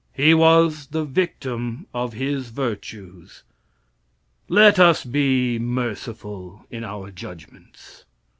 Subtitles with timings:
[0.13, 3.43] He was the victim of his virtues.
[4.49, 8.03] Let us be merciful in our judgments.